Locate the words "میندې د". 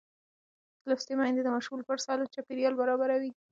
1.19-1.47